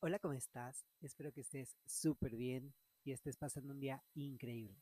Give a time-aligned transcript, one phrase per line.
[0.00, 0.84] Hola, ¿cómo estás?
[1.02, 2.72] Espero que estés súper bien
[3.04, 4.76] y estés pasando un día increíble.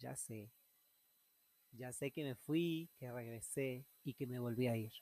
[0.00, 0.50] Ya sé,
[1.72, 4.92] ya sé que me fui, que regresé y que me volví a ir.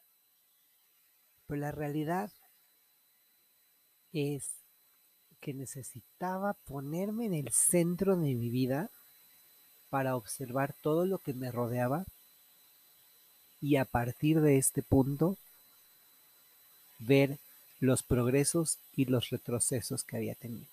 [1.46, 2.30] Pero la realidad
[4.12, 4.54] es
[5.40, 8.90] que necesitaba ponerme en el centro de mi vida
[9.90, 12.04] para observar todo lo que me rodeaba
[13.60, 15.37] y a partir de este punto
[16.98, 17.38] ver
[17.80, 20.66] los progresos y los retrocesos que había tenido.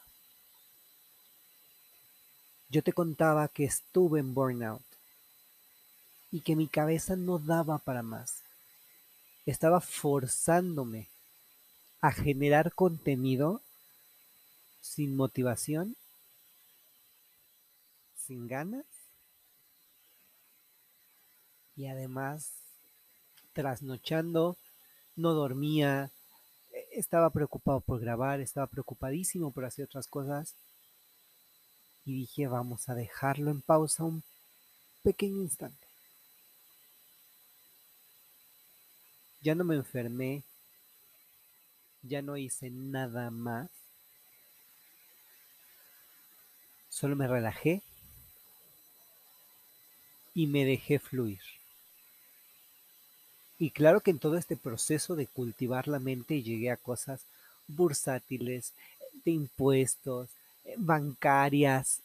[2.69, 4.83] Yo te contaba que estuve en burnout
[6.31, 8.43] y que mi cabeza no daba para más.
[9.45, 11.07] Estaba forzándome
[12.01, 13.61] a generar contenido
[14.81, 15.95] sin motivación,
[18.25, 18.85] sin ganas
[21.77, 22.49] y además
[23.53, 24.57] trasnochando,
[25.15, 26.11] no dormía,
[26.99, 30.55] estaba preocupado por grabar, estaba preocupadísimo por hacer otras cosas.
[32.05, 34.23] Y dije, vamos a dejarlo en pausa un
[35.03, 35.85] pequeño instante.
[39.41, 40.43] Ya no me enfermé,
[42.01, 43.69] ya no hice nada más.
[46.89, 47.83] Solo me relajé
[50.33, 51.41] y me dejé fluir.
[53.59, 57.21] Y claro que en todo este proceso de cultivar la mente llegué a cosas
[57.67, 58.71] bursátiles,
[59.25, 60.29] de impuestos,
[60.65, 61.99] eh, bancarias.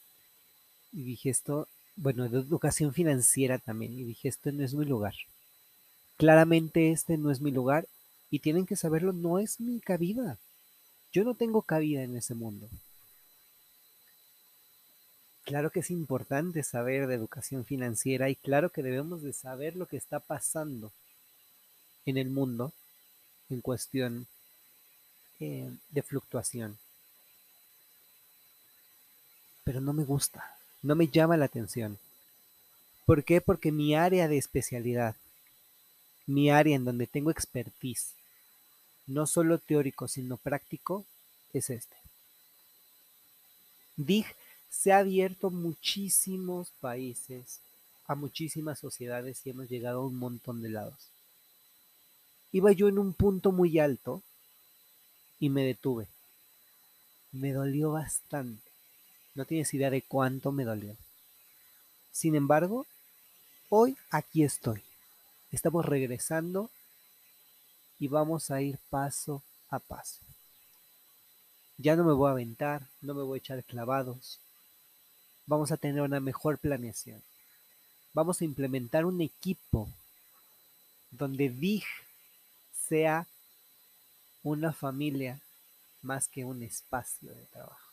[0.93, 3.93] Y dije esto, bueno, de educación financiera también.
[3.99, 5.15] Y dije, esto no es mi lugar.
[6.17, 7.87] Claramente este no es mi lugar
[8.31, 10.39] y tienen que saberlo, no es mi cabida.
[11.13, 12.69] Yo no tengo cabida en ese mundo.
[15.45, 19.87] Claro que es importante saber de educación financiera y claro que debemos de saber lo
[19.87, 20.93] que está pasando
[22.07, 22.73] en el mundo
[23.51, 24.27] en cuestión
[25.41, 26.79] eh, de fluctuación.
[29.65, 31.99] Pero no me gusta, no me llama la atención.
[33.05, 33.41] ¿Por qué?
[33.41, 35.17] Porque mi área de especialidad,
[36.27, 38.15] mi área en donde tengo expertise,
[39.07, 41.05] no solo teórico, sino práctico,
[41.53, 41.97] es este.
[43.97, 44.27] DIG
[44.71, 47.61] se ha abierto muchísimos países,
[48.07, 51.09] a muchísimas sociedades y hemos llegado a un montón de lados.
[52.53, 54.23] Iba yo en un punto muy alto
[55.41, 56.07] y me detuve.
[57.33, 58.63] Me dolió bastante.
[59.35, 60.95] No tienes idea de cuánto me dolió.
[62.13, 62.87] Sin embargo,
[63.71, 64.83] hoy aquí estoy.
[65.51, 66.71] Estamos regresando
[67.99, 70.21] y vamos a ir paso a paso.
[71.79, 74.39] Ya no me voy a aventar, no me voy a echar clavados.
[75.47, 77.23] Vamos a tener una mejor planeación.
[78.13, 79.89] Vamos a implementar un equipo
[81.11, 81.85] donde DIG
[82.93, 83.27] sea
[84.43, 85.41] una familia
[86.03, 87.89] más que un espacio de trabajo.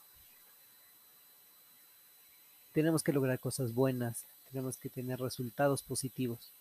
[2.74, 6.52] Tenemos que lograr cosas buenas, tenemos que tener resultados positivos.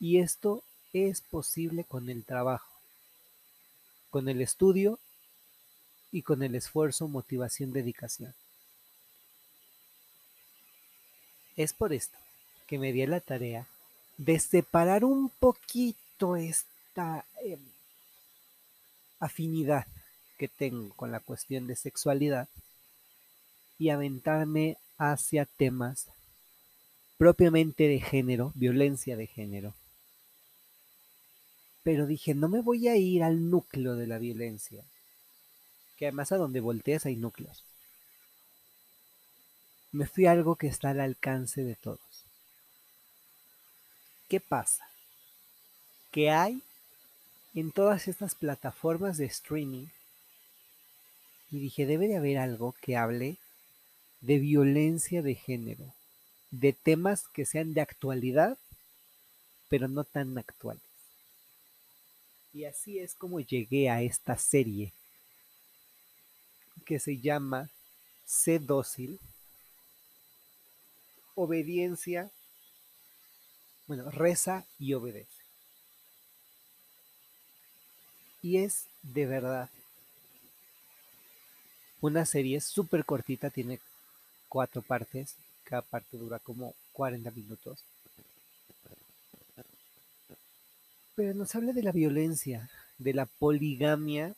[0.00, 2.72] Y esto es posible con el trabajo,
[4.08, 4.98] con el estudio
[6.10, 8.34] y con el esfuerzo, motivación, dedicación.
[11.58, 12.16] Es por esto
[12.66, 13.66] que me di la tarea
[14.16, 16.36] de separar un poquito
[16.98, 17.60] Em,
[19.20, 19.86] afinidad
[20.36, 22.48] que tengo con la cuestión de sexualidad
[23.78, 26.08] y aventarme hacia temas
[27.16, 29.74] propiamente de género, violencia de género.
[31.84, 34.84] Pero dije, no me voy a ir al núcleo de la violencia,
[35.96, 37.62] que además a donde volteas hay núcleos.
[39.92, 42.24] Me fui a algo que está al alcance de todos.
[44.28, 44.84] ¿Qué pasa?
[46.10, 46.62] Que hay
[47.58, 49.88] en todas estas plataformas de streaming
[51.50, 53.36] y dije, debe de haber algo que hable
[54.20, 55.92] de violencia de género,
[56.52, 58.58] de temas que sean de actualidad,
[59.68, 60.84] pero no tan actuales.
[62.54, 64.92] Y así es como llegué a esta serie
[66.86, 67.70] que se llama
[68.24, 69.18] Sé dócil,
[71.34, 72.30] obediencia,
[73.88, 75.37] bueno, reza y obedece.
[78.42, 79.68] Y es de verdad
[82.00, 83.80] una serie súper cortita, tiene
[84.48, 87.80] cuatro partes, cada parte dura como 40 minutos.
[91.16, 94.34] Pero nos habla de la violencia, de la poligamia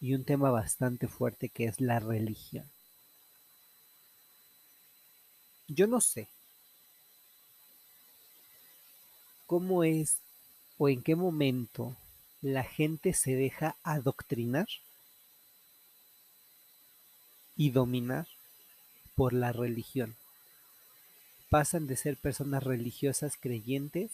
[0.00, 2.70] y un tema bastante fuerte que es la religión.
[5.66, 6.28] Yo no sé
[9.46, 10.16] cómo es
[10.78, 11.96] o en qué momento
[12.42, 14.68] la gente se deja adoctrinar
[17.56, 18.26] y dominar
[19.14, 20.16] por la religión.
[21.50, 24.10] Pasan de ser personas religiosas creyentes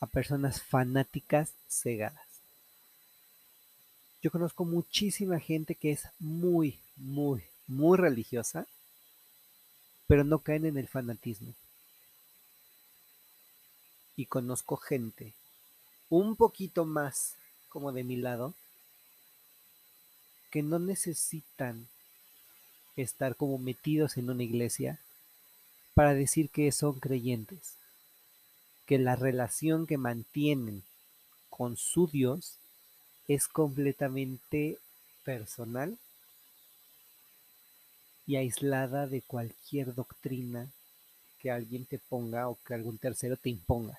[0.00, 2.28] a personas fanáticas cegadas.
[4.20, 8.66] Yo conozco muchísima gente que es muy, muy, muy religiosa,
[10.06, 11.54] pero no caen en el fanatismo.
[14.16, 15.34] Y conozco gente
[16.10, 17.34] un poquito más
[17.68, 18.54] como de mi lado
[20.50, 21.88] que no necesitan
[22.96, 24.98] estar como metidos en una iglesia
[25.94, 27.74] para decir que son creyentes,
[28.86, 30.82] que la relación que mantienen
[31.50, 32.54] con su Dios
[33.26, 34.78] es completamente
[35.24, 35.98] personal
[38.26, 40.68] y aislada de cualquier doctrina
[41.40, 43.98] que alguien te ponga o que algún tercero te imponga.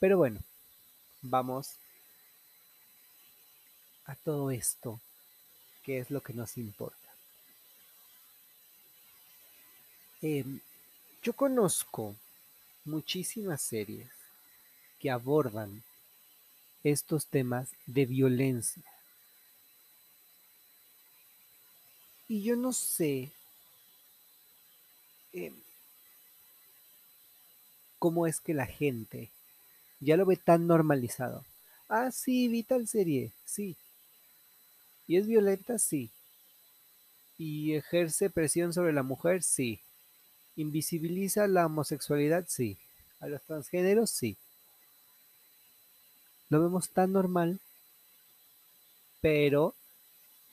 [0.00, 0.40] Pero bueno,
[1.20, 1.76] vamos
[4.06, 4.98] a todo esto,
[5.84, 6.96] que es lo que nos importa.
[10.22, 10.60] Em,
[11.22, 12.16] yo conozco
[12.86, 14.10] muchísimas series
[14.98, 15.82] que abordan
[16.82, 18.82] estos temas de violencia.
[22.26, 23.32] Y yo no sé
[25.34, 25.54] em,
[27.98, 29.30] cómo es que la gente
[30.00, 31.44] ya lo ve tan normalizado.
[31.88, 33.76] Ah, sí, vi tal serie, sí.
[35.06, 35.78] ¿Y es violenta?
[35.78, 36.10] Sí.
[37.36, 39.42] ¿Y ejerce presión sobre la mujer?
[39.42, 39.80] Sí.
[40.56, 42.46] ¿Invisibiliza la homosexualidad?
[42.48, 42.78] Sí.
[43.20, 44.10] ¿A los transgéneros?
[44.10, 44.36] Sí.
[46.48, 47.60] Lo vemos tan normal,
[49.20, 49.74] pero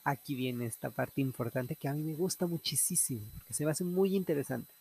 [0.04, 3.84] aquí viene esta parte importante que a mí me gusta muchísimo, porque se me hace
[3.84, 4.72] muy interesante.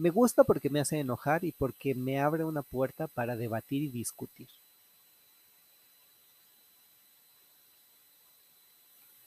[0.00, 3.88] Me gusta porque me hace enojar y porque me abre una puerta para debatir y
[3.88, 4.48] discutir.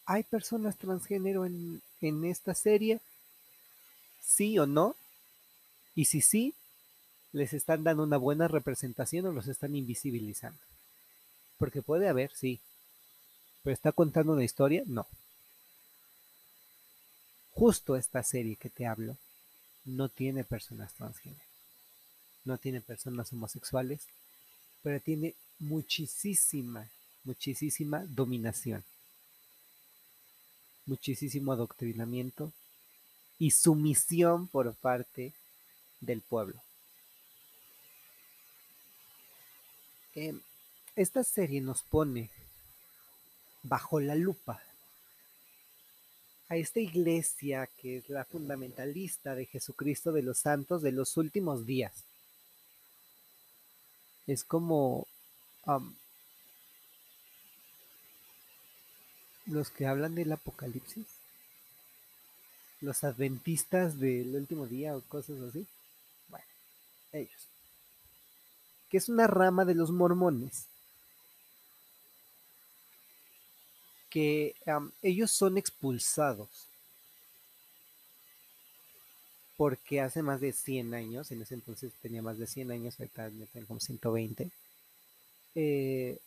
[0.07, 1.81] ¿Hay personas transgénero en,
[2.25, 3.01] esta serie?
[4.19, 4.95] ¿Sí o no?
[5.93, 6.55] Y si sí,
[7.33, 10.59] ¿les están dando una buena representación o los están invisibilizando?
[11.59, 12.59] Porque puede haber, sí.
[13.61, 14.81] ¿Pero está contando una historia?
[14.87, 15.05] No.
[17.51, 19.17] Justo esta serie que te hablo
[19.85, 21.41] no tiene personas transgénero,
[22.45, 24.07] no tiene personas homosexuales,
[24.81, 26.89] pero tiene muchísima,
[27.23, 28.83] muchísima dominación,
[30.85, 32.51] muchísimo adoctrinamiento
[33.39, 35.33] y sumisión por parte
[36.01, 36.61] del pueblo.
[40.15, 40.39] Em,
[40.95, 42.29] esta serie nos pone
[43.63, 44.61] bajo la lupa
[46.53, 51.65] a esta iglesia que es la fundamentalista de Jesucristo de los santos de los últimos
[51.65, 52.03] días.
[54.27, 55.07] Es como
[59.47, 61.07] los que hablan del apocalipsis,
[62.81, 65.65] los adventistas del último día o cosas así.
[66.27, 66.45] Bueno,
[67.13, 67.47] ellos.
[68.91, 70.67] Que es una rama de los mormones
[74.13, 74.53] que
[75.01, 76.69] ellos son expulsados
[79.57, 83.31] porque hace más de 100 años, en ese entonces tenía más de 100 años, ahorita
[83.51, 84.51] tengo como 120,
[85.55, 86.19] eh,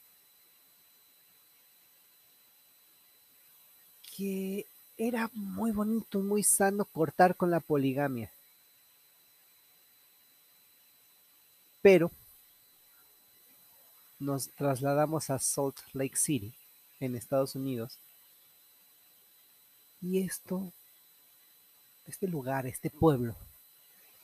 [4.16, 4.66] que
[4.98, 8.32] era muy bonito, muy sano cortar con la poligamia.
[11.82, 12.10] Pero
[14.18, 16.52] nos trasladamos a Salt Lake City
[17.00, 17.98] en Estados Unidos.
[20.00, 20.72] Y esto,
[22.06, 23.34] este lugar, este pueblo,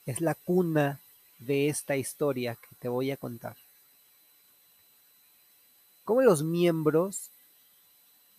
[0.06, 1.00] es la cuna
[1.38, 3.56] de esta historia que te voy a contar.
[6.04, 7.30] Como los miembros,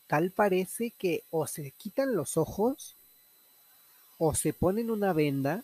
[0.07, 2.95] tal parece que o se quitan los ojos,
[4.17, 5.63] o se ponen una venda,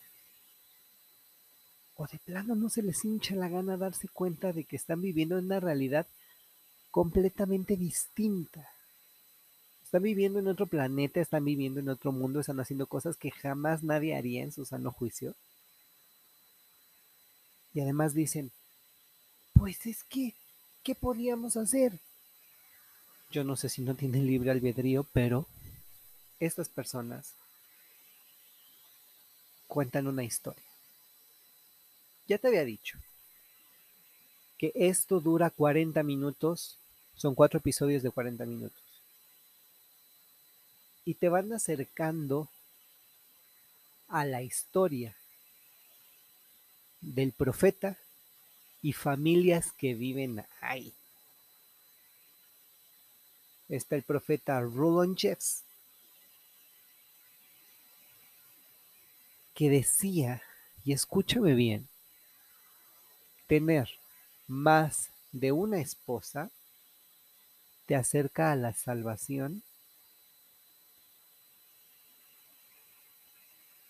[1.95, 5.37] o de plano no se les hincha la gana darse cuenta de que están viviendo
[5.37, 6.07] en una realidad
[6.91, 8.67] completamente distinta.
[9.83, 13.83] Están viviendo en otro planeta, están viviendo en otro mundo, están haciendo cosas que jamás
[13.83, 15.35] nadie haría en su sano juicio.
[17.73, 18.51] Y además dicen,
[19.53, 20.35] pues es que,
[20.83, 21.99] ¿qué podíamos hacer?
[23.31, 25.47] Yo no sé si no tienen libre albedrío, pero
[26.39, 27.33] estas personas
[29.67, 30.63] cuentan una historia.
[32.27, 32.99] Ya te había dicho,
[34.57, 36.78] que esto dura 40 minutos,
[37.19, 38.81] son cuatro episodios de 40 minutos.
[41.03, 42.47] Y te van acercando
[44.07, 45.13] a la historia
[47.01, 47.97] del profeta
[48.81, 50.93] y familias que viven ahí.
[53.67, 55.63] Está el profeta Roland Jeffs,
[59.53, 60.41] que decía,
[60.85, 61.89] y escúchame bien,
[63.47, 63.89] tener
[64.47, 66.49] más de una esposa
[67.89, 69.63] te acerca a la salvación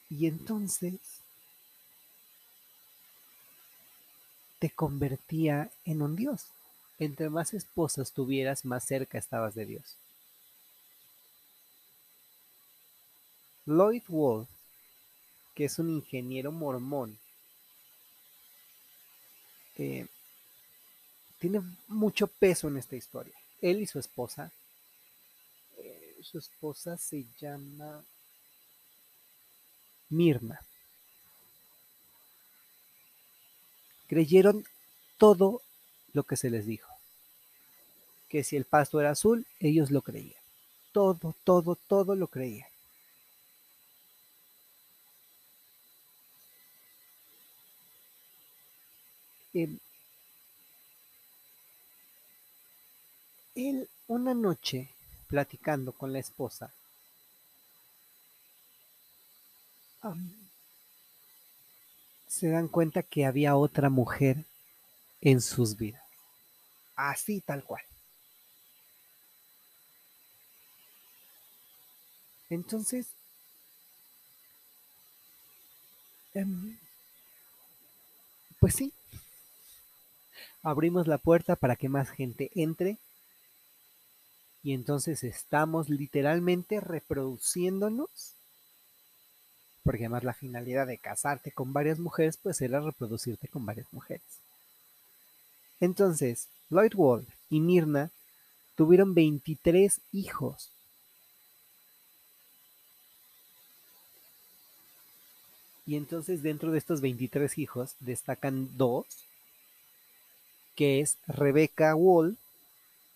[0.10, 1.02] y entonces
[4.60, 6.46] te convertía en un Dios.
[6.98, 9.98] Entre más esposas tuvieras, más cerca estabas de Dios.
[13.66, 14.48] Lloyd Wolf,
[15.56, 17.20] que es un ingeniero mormón,
[19.76, 20.08] eh,
[21.40, 23.34] tiene mucho peso en esta historia.
[23.62, 24.52] Él y su esposa,
[25.78, 28.04] eh, su esposa se llama
[30.10, 30.62] Mirna.
[34.08, 34.66] Creyeron
[35.18, 35.62] todo
[36.14, 36.92] lo que se les dijo.
[38.30, 40.42] Que si el pasto era azul, ellos lo creían.
[40.92, 42.68] Todo, todo, todo lo creían.
[49.54, 49.80] Em,
[53.60, 54.90] él una noche,
[55.28, 56.74] platicando con la esposa,
[62.28, 64.46] se dan cuenta que había otra mujer
[65.22, 66.04] en sus vidas.
[66.96, 67.84] Así tal cual.
[72.50, 73.08] Entonces,
[76.34, 76.80] em,
[78.60, 78.94] pues sí,
[80.64, 82.98] abrimos la puerta para que más gente entre
[84.64, 88.36] y entonces estamos literalmente reproduciéndonos
[89.84, 94.22] porque además la finalidad de casarte con varias mujeres pues era reproducirte con varias mujeres.
[95.80, 98.12] Entonces, Lloyd Wall y Mirna
[98.76, 100.70] tuvieron 23 hijos.
[105.88, 109.08] Y entonces dentro de estos 23 hijos destacan dos,
[110.76, 112.38] que es Rebecca Wall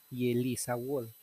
[0.10, 1.14] y Elisa Wall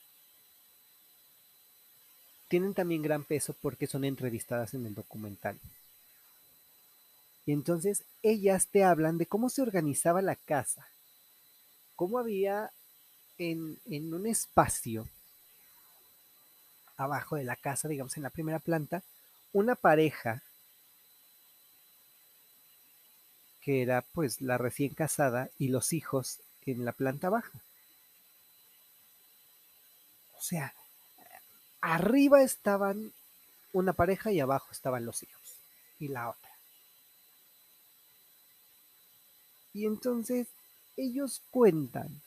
[2.51, 5.57] tienen también gran peso porque son entrevistadas en el documental.
[7.45, 10.85] Y entonces ellas te hablan de cómo se organizaba la casa,
[11.95, 12.69] cómo había
[13.37, 15.07] en, en un espacio
[16.97, 19.01] abajo de la casa, digamos en la primera planta,
[19.53, 20.43] una pareja
[23.61, 27.61] que era pues la recién casada y los hijos en la planta baja.
[30.37, 30.73] O sea,
[31.81, 33.11] arriba estaban
[33.73, 35.41] una pareja y abajo estaban los hijos
[35.99, 36.49] y la otra.
[39.73, 40.47] Y entonces
[40.97, 42.21] ellos cuentan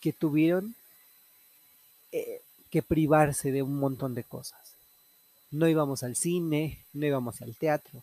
[0.00, 0.74] que tuvieron
[2.12, 4.60] eh, que privarse de un montón de cosas.
[5.50, 8.02] No íbamos al cine, no íbamos al teatro,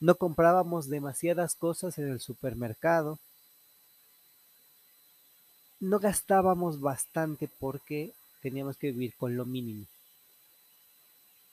[0.00, 3.18] no comprábamos demasiadas cosas en el supermercado,
[5.80, 9.86] no gastábamos bastante porque teníamos que vivir con lo mínimo.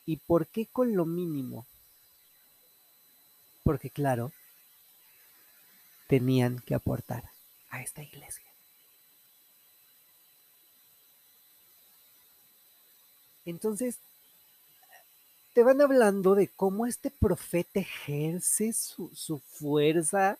[0.05, 1.65] ¿Y por qué con lo mínimo?
[3.63, 4.31] Porque claro,
[6.07, 7.29] tenían que aportar
[7.69, 8.45] a esta iglesia.
[13.45, 13.97] Entonces,
[15.53, 20.37] te van hablando de cómo este profeta ejerce su, fuerza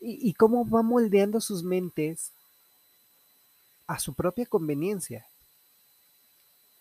[0.00, 2.30] y, y cómo va moldeando sus mentes
[3.86, 5.26] a su propia conveniencia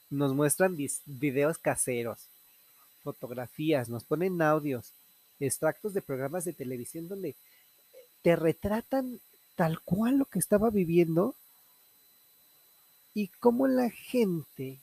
[0.10, 2.28] nos muestran videos caseros,
[3.04, 4.92] fotografías, nos ponen audios,
[5.40, 7.36] extractos de programas de televisión donde
[8.22, 9.20] te retratan
[9.56, 11.36] tal cual lo que estaba viviendo
[13.14, 14.78] y cómo la gente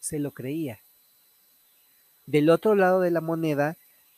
[0.00, 0.78] se lo creía.
[2.26, 3.76] Del otro lado de la moneda,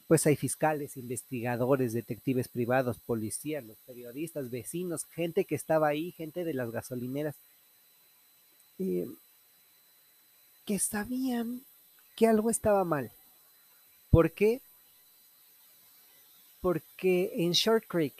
[0.09, 6.45] pues hay fiscales, investigadores, detectives privados, policías, los periodistas, vecinos, gente que estaba ahí, gente
[6.45, 7.35] de las gasolineras.
[8.79, 9.09] Eh,
[10.67, 11.63] que sabían
[12.17, 13.11] que algo estaba mal.
[14.11, 14.61] ¿Por qué?
[16.61, 18.15] Porque en Short Creek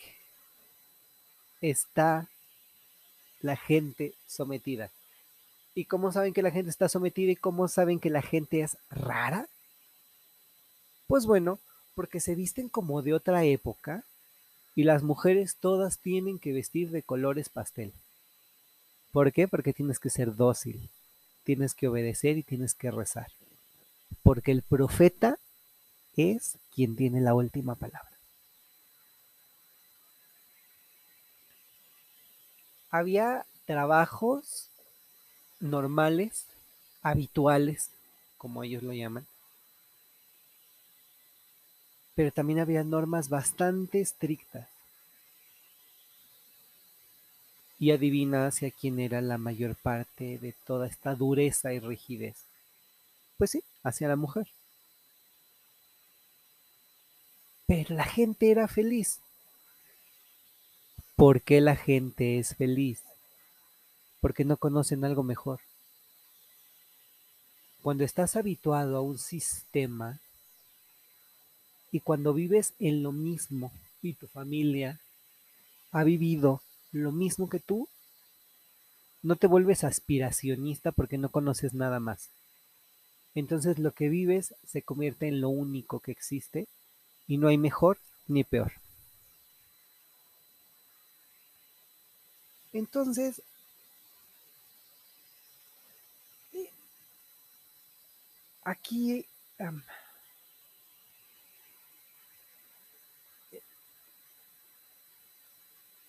[1.61, 2.29] está
[3.41, 4.91] la gente sometida.
[5.75, 8.79] ¿Y cómo saben que la gente está sometida y cómo saben que la gente es
[8.91, 9.49] rara?
[11.09, 11.59] Pues bueno,
[11.95, 14.05] porque se visten como de otra época
[14.75, 17.93] y las mujeres todas tienen que vestir de colores pastel.
[19.13, 19.49] ¿Por qué?
[19.49, 20.89] Porque tienes que ser dócil
[21.47, 23.29] tienes que obedecer y tienes que rezar.
[24.23, 25.39] Porque el profeta
[26.19, 28.17] es quien tiene la última palabra.
[32.91, 34.69] había trabajos
[35.61, 36.47] normales,
[37.03, 37.91] habituales,
[38.39, 39.27] como ellos lo llaman,
[42.15, 44.69] pero también había normas bastante estrictas.
[47.79, 52.37] Y adivina hacia quién era la mayor parte de toda esta dureza y rigidez.
[53.37, 54.49] Pues sí, hacia la mujer.
[57.67, 59.19] Pero la gente era feliz.
[61.17, 63.03] ¿Por qué la gente es feliz?
[64.21, 65.61] Porque no conocen algo mejor.
[67.83, 70.19] Cuando estás habituado a un sistema
[71.91, 75.01] y cuando vives en lo mismo y tu familia
[75.93, 76.61] ha vivido
[77.03, 77.89] lo mismo que tú,
[79.23, 82.31] no te vuelves aspiracionista porque no conoces nada más.
[83.35, 86.67] Entonces lo que vives se convierte en lo único que existe
[87.27, 87.99] y no hay mejor
[88.29, 88.73] ni peor.
[92.73, 93.43] Entonces,
[96.53, 96.71] eh,
[98.63, 99.27] aquí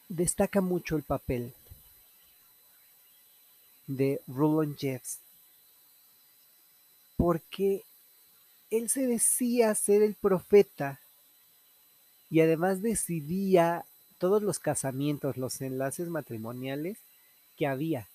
[0.10, 1.54] destaca mucho el papel
[3.88, 5.20] de Roland Jeffs
[7.18, 7.84] porque
[8.70, 11.00] él se decía ser el profeta
[12.30, 13.86] y además decidía
[14.20, 16.98] todos los casamientos, los enlaces matrimoniales
[17.58, 18.08] que había.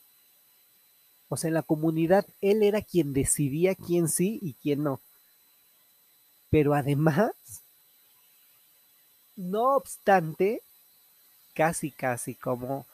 [1.29, 5.01] O sea, en la comunidad él era quien decidía quién sí y quién no.
[6.51, 7.33] Pero además,
[9.37, 10.63] no obstante,
[11.55, 12.87] casi casi como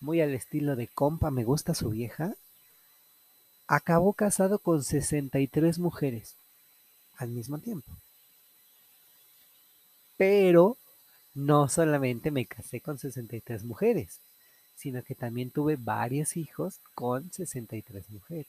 [0.00, 2.34] muy al estilo de compa, me gusta su vieja,
[3.66, 6.34] acabó casado con 63 mujeres
[7.18, 7.90] al mismo tiempo.
[10.16, 10.76] Pero
[11.34, 14.20] no solamente me casé con 63 mujeres,
[14.76, 18.46] sino que también tuve varios hijos con 63 mujeres.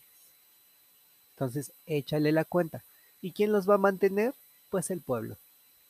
[1.33, 2.83] Entonces, échale la cuenta.
[3.21, 4.33] ¿Y quién los va a mantener?
[4.69, 5.37] Pues el pueblo.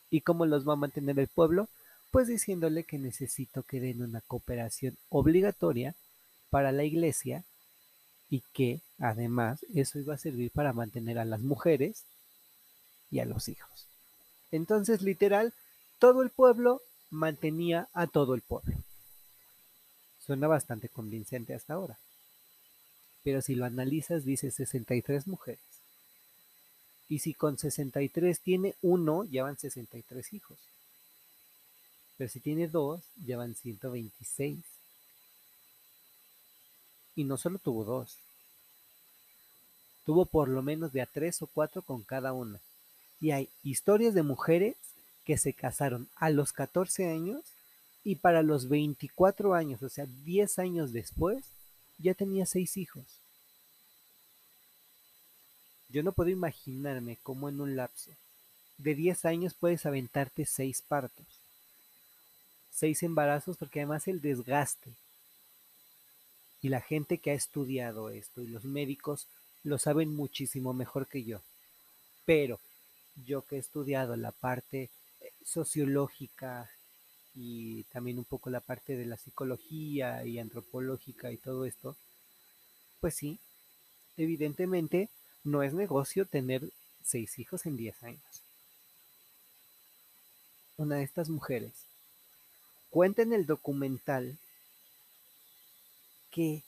[0.10, 1.70] ¿Y cómo los va a mantener el pueblo?
[2.12, 5.96] Pues diciéndole que necesito que den una cooperación obligatoria
[6.50, 7.43] para la iglesia
[8.30, 12.04] y que además eso iba a servir para mantener a las mujeres
[13.12, 13.86] y a los hijos.
[14.52, 15.54] Entonces, literal,
[16.00, 18.76] todo el pueblo mantenía a todo el pueblo.
[20.26, 21.98] Suena bastante convincente hasta ahora.
[23.24, 25.60] Pero si lo analizas, dice 63 mujeres.
[27.10, 30.58] Y si con 63 tiene uno, llevan 63 hijos.
[32.17, 34.58] Pero si tiene dos, llevan 126.
[37.15, 38.17] Y no solo tuvo dos.
[40.06, 42.60] Tuvo por lo menos de a tres o cuatro con cada una.
[43.19, 44.75] Y hay historias de mujeres
[45.25, 47.41] que se casaron a los 14 años
[48.03, 51.43] y para los 24 años, o sea, 10 años después,
[51.97, 53.03] ya tenía seis hijos.
[55.89, 58.12] Yo no puedo imaginarme cómo en un lapso
[58.77, 61.25] de 10 años puedes aventarte seis partos,
[62.78, 64.92] seis embarazos, porque además el desgaste
[66.62, 69.28] y la gente que ha estudiado esto y los médicos
[69.63, 71.42] lo saben muchísimo mejor que yo.
[72.26, 72.60] Pero
[73.26, 74.90] yo que he estudiado la parte
[75.44, 76.70] sociológica
[77.34, 81.96] y también un poco la parte de la psicología y antropológica y todo esto,
[83.00, 83.40] pues sí,
[84.18, 85.10] evidentemente
[85.44, 86.70] no es negocio tener
[87.04, 88.22] seis hijos en diez años.
[90.78, 91.88] Una de estas mujeres
[92.89, 94.38] cuenta en el documental
[96.32, 96.63] que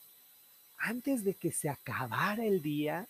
[0.77, 3.07] antes de que se acabara el día,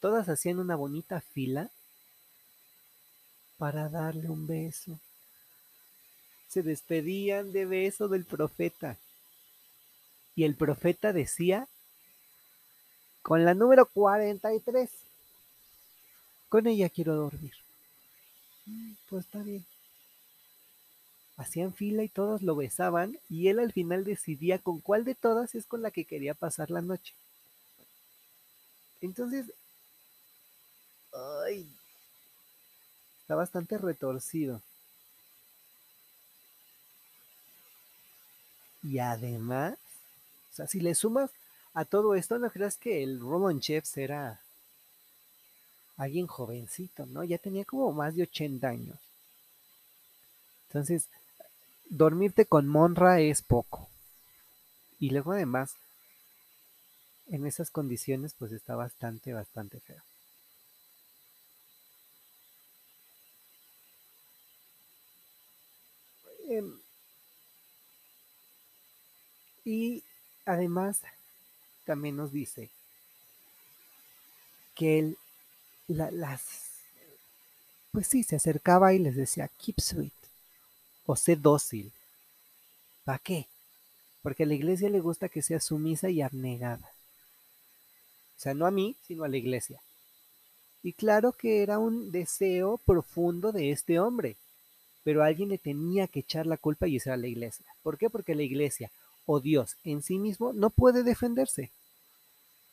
[0.00, 1.70] todas hacían una bonita fila
[3.56, 4.98] para darle un beso.
[6.48, 8.96] Se despedían de beso del profeta.
[10.34, 11.68] Y el profeta decía,
[13.22, 14.88] con la número 43,
[16.48, 17.54] con ella quiero dormir.
[19.08, 19.64] Pues está bien.
[21.38, 25.54] Hacían fila y todos lo besaban y él al final decidía con cuál de todas
[25.54, 27.14] es con la que quería pasar la noche.
[29.00, 29.46] Entonces,
[31.12, 31.66] ay,
[33.28, 34.62] Está bastante retorcido.
[38.82, 39.74] Y además,
[40.52, 41.30] o sea, si le sumas
[41.74, 44.40] a todo esto, no creas que el Roman Chefs era
[45.98, 47.24] alguien jovencito, ¿no?
[47.24, 48.98] Ya tenía como más de 80 años.
[50.68, 51.08] Entonces,
[51.90, 53.88] dormirte con Monra es poco.
[54.98, 55.74] Y luego además,
[57.28, 60.02] en esas condiciones, pues está bastante, bastante feo.
[66.48, 66.80] Em,
[69.64, 70.02] y
[70.46, 71.02] además,
[71.84, 72.70] también nos dice
[74.74, 75.18] que él,
[75.88, 76.42] las,
[77.92, 80.12] pues sí, se acercaba y les decía, keep sweet,
[81.08, 81.90] o sé dócil.
[83.02, 83.46] ¿Para qué?
[84.22, 86.92] Porque a la iglesia le gusta que sea sumisa y abnegada.
[88.36, 89.80] O sea, no a mí, sino a la iglesia.
[90.82, 94.36] Y claro que era un deseo profundo de este hombre,
[95.02, 97.64] pero alguien le tenía que echar la culpa y esa era la iglesia.
[97.82, 98.10] ¿Por qué?
[98.10, 98.90] Porque la iglesia
[99.24, 101.70] o Dios en sí mismo no puede defenderse,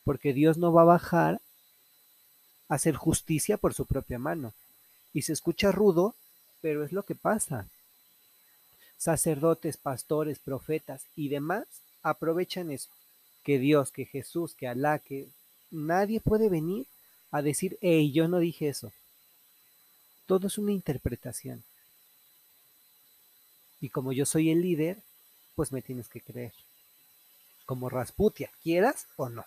[0.04, 1.40] porque Dios no va a bajar
[2.68, 4.52] a hacer justicia por su propia mano.
[5.14, 6.14] Y se escucha rudo,
[6.60, 7.66] pero es lo que pasa.
[8.98, 11.66] Sacerdotes, pastores, profetas y demás
[12.02, 12.88] aprovechan eso.
[13.42, 15.28] Que Dios, que Jesús, que Alá, que
[15.70, 16.86] nadie puede venir
[17.30, 18.92] a decir, hey, yo no dije eso.
[20.26, 21.62] Todo es una interpretación.
[23.80, 24.98] Y como yo soy el líder,
[25.54, 26.52] pues me tienes que creer.
[27.64, 29.44] Como Rasputia, quieras o no.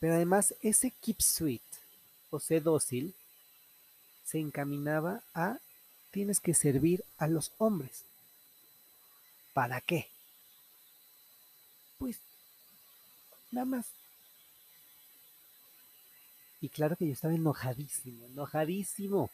[0.00, 1.62] Pero además ese keep sweet
[2.30, 3.14] o sé dócil
[4.24, 5.58] se encaminaba a
[6.14, 8.04] tienes que servir a los hombres.
[9.52, 10.08] ¿Para qué?
[11.98, 12.20] Pues
[13.50, 13.86] nada más
[16.60, 19.30] y claro que yo estaba enojadísimo, enojadísimo.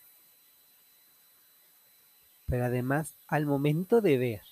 [2.46, 4.42] Pero además, al momento de ver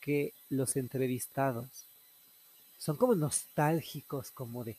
[0.00, 1.66] que los entrevistados
[2.78, 4.78] son como nostálgicos, como de,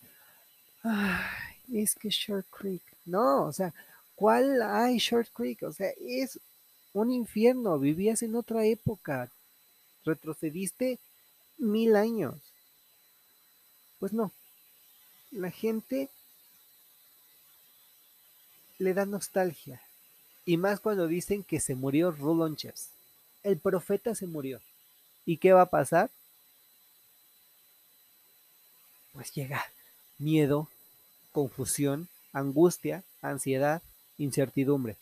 [0.82, 2.82] ay, es que Short Creek.
[3.06, 3.72] No, o sea,
[4.22, 5.64] ¿cuál hay Short Creek?
[5.64, 6.40] O sea, es
[6.94, 9.32] un infierno, vivías en otra época,
[10.06, 11.00] retrocediste
[11.58, 12.36] mil años.
[14.00, 14.32] Pues no,
[15.32, 16.08] la gente
[18.78, 19.82] le da nostalgia.
[20.46, 22.56] Y más cuando dicen que se murió Rulon
[23.42, 24.62] El profeta se murió.
[25.26, 26.12] ¿Y qué va a pasar?
[29.14, 29.66] Pues llega
[30.20, 30.70] miedo,
[31.32, 33.82] confusión, angustia, ansiedad,
[34.24, 34.96] incertidumbre.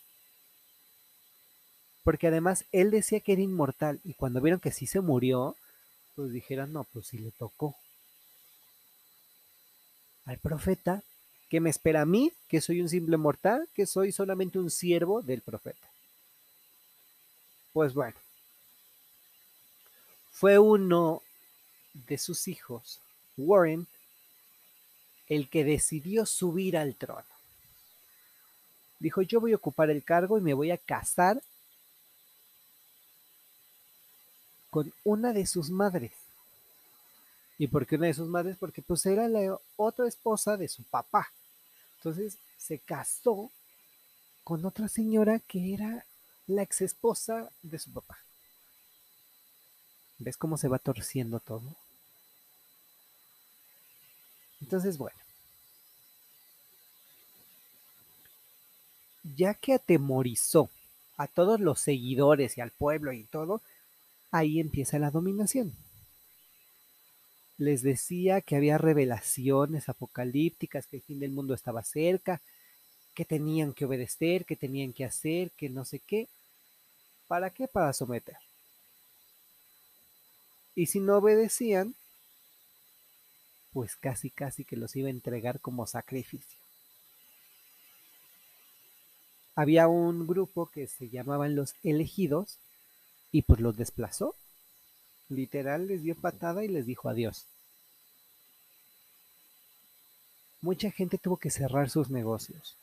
[2.03, 5.55] Porque además él decía que era inmortal y cuando vieron que sí se murió,
[6.15, 7.75] pues dijeron, no, pues sí le tocó
[10.25, 11.03] al profeta
[11.49, 15.21] que me espera a mí, que soy un simple mortal, que soy solamente un siervo
[15.21, 15.87] del profeta.
[17.73, 18.15] Pues bueno,
[20.31, 21.23] fue uno
[21.93, 22.99] de sus hijos,
[23.37, 23.87] Warren,
[25.27, 27.28] el que decidió subir al trono.
[28.99, 31.41] Dijo, yo voy a ocupar el cargo y me voy a casar
[34.69, 36.11] con una de sus madres.
[37.57, 38.57] ¿Y por qué una de sus madres?
[38.57, 41.31] Porque pues era la otra esposa de su papá.
[41.97, 43.51] Entonces se casó
[44.43, 46.05] con otra señora que era
[46.47, 48.17] la ex esposa de su papá.
[50.17, 51.75] ¿Ves cómo se va torciendo todo?
[54.61, 55.17] Entonces, bueno.
[59.35, 60.69] Ya que atemorizó
[61.17, 63.61] a todos los seguidores y al pueblo y todo,
[64.31, 65.73] ahí empieza la dominación
[67.59, 72.41] les decía que había revelaciones apocalípticas, que el fin del mundo estaba cerca,
[73.13, 76.29] que tenían que obedecer, que tenían que hacer, que no sé qué.
[77.27, 77.67] ¿Para qué?
[77.67, 78.37] Para someter.
[80.73, 81.95] Y si no obedecían,
[83.73, 86.57] pues casi casi que los iba a entregar como sacrificio.
[89.59, 92.59] Había un grupo que se llamaban los elegidos
[93.29, 94.33] y pues los desplazó
[95.27, 97.45] Literal les dio patada y les dijo adiós.
[100.61, 102.77] Mucha gente tuvo que cerrar sus negocios.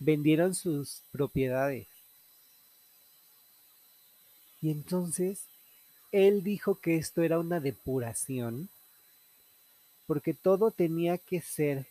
[0.00, 1.86] Vendieron sus propiedades.
[4.60, 5.44] Y entonces
[6.10, 8.70] él dijo que esto era una depuración
[10.08, 11.86] porque todo tenía que ser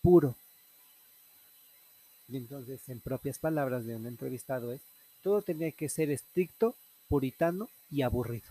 [0.00, 0.34] puro.
[2.28, 4.82] Y entonces, en propias palabras de un entrevistado es,
[5.22, 6.74] todo tenía que ser estricto
[7.08, 8.48] puritano y aburrido.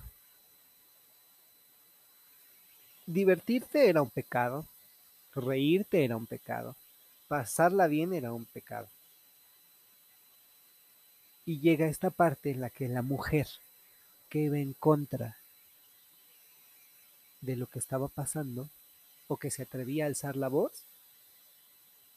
[3.06, 4.66] Divertirte era un pecado,
[5.34, 6.76] reírte era un pecado,
[7.28, 8.90] pasarla bien era un pecado.
[11.46, 13.48] Y llega esta parte en la que la mujer
[14.28, 15.38] que iba en contra
[17.40, 18.68] de lo que estaba pasando
[19.28, 20.84] o que se atrevía a alzar la voz,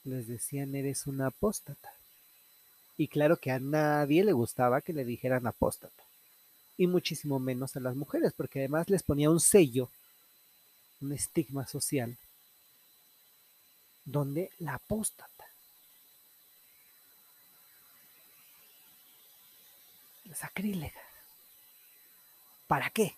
[0.04, 1.92] les decían eres una apóstata.
[2.96, 6.02] Y claro que a nadie le gustaba que le dijeran apóstata
[6.76, 9.90] y muchísimo menos a las mujeres, porque además les ponía un sello,
[11.00, 12.16] un estigma social,
[14.04, 15.30] donde la apóstata.
[20.34, 21.00] sacrílega.
[22.66, 23.14] ¿Para qué?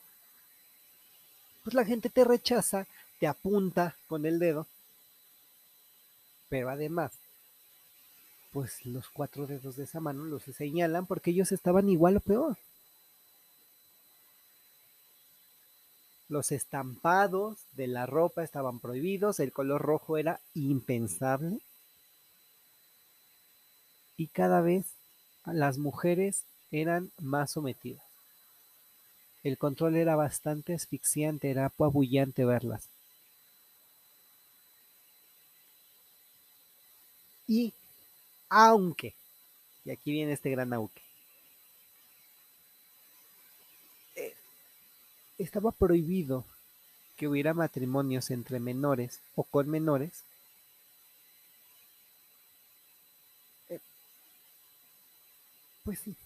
[1.62, 2.86] Pues la gente te rechaza,
[3.20, 4.66] te apunta con el dedo,
[6.52, 7.12] pero además,
[8.52, 12.58] pues los cuatro dedos de esa mano los señalan porque ellos estaban igual o peor.
[16.28, 21.60] Los estampados de la ropa estaban prohibidos, el color rojo era impensable.
[24.18, 24.84] Y cada vez
[25.46, 28.04] las mujeres eran más sometidas.
[29.42, 32.90] El control era bastante asfixiante, era apabullante verlas.
[37.46, 37.72] Y
[38.48, 39.14] aunque,
[39.84, 41.02] y aquí viene este gran aunque,
[45.38, 46.44] estaba prohibido
[47.16, 50.24] que hubiera matrimonios entre menores o con menores.
[53.68, 53.80] Eh,
[55.84, 56.16] pues sí,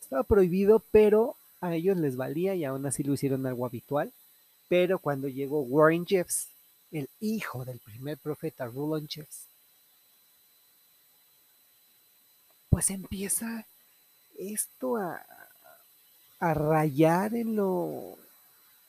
[0.00, 4.12] estaba prohibido, pero a ellos les valía y aún así lo hicieron algo habitual.
[4.68, 6.48] Pero cuando llegó Warren Jeffs,
[6.92, 9.47] el hijo del primer profeta Roland Jeffs,
[12.78, 13.66] pues empieza
[14.38, 15.26] esto a,
[16.38, 18.16] a rayar en lo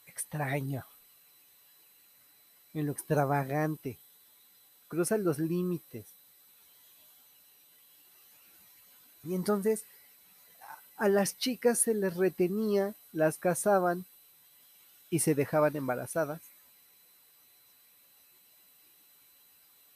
[0.06, 0.86] extraño,
[2.76, 3.98] en lo extravagante.
[4.90, 6.06] Cruzan los límites.
[9.24, 9.86] Y entonces
[10.98, 14.06] a las chicas se les retenía, las casaban
[15.10, 16.42] y se dejaban embarazadas.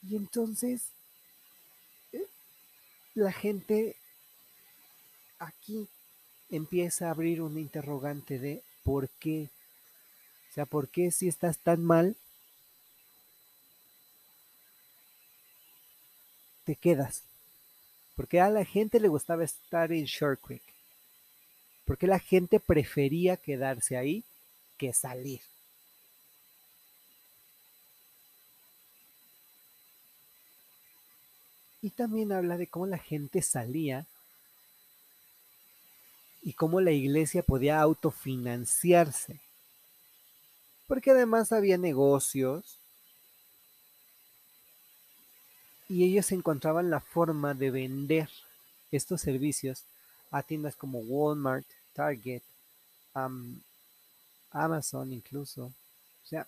[0.02, 0.82] Y entonces
[3.16, 3.96] la gente
[5.40, 5.88] aquí
[6.50, 9.50] empieza a abrir un interrogante de por qué.
[10.50, 12.16] O sea, ¿por qué si estás tan mal
[16.66, 17.24] te quedas?
[18.16, 20.64] Porque a la gente le gustaba estar en Short Creek.
[21.86, 24.24] Porque la gente prefería quedarse ahí
[24.78, 25.42] que salir.
[31.84, 34.08] Y también habla de cómo la gente salía
[36.42, 39.42] y cómo la iglesia podía autofinanciarse.
[40.88, 42.78] Porque además había negocios
[45.90, 48.30] y ellos encontraban la forma de vender
[48.92, 49.84] estos servicios
[50.32, 52.44] a tiendas como Walmart, Target,
[54.52, 55.66] Amazon incluso.
[55.66, 56.48] O sea,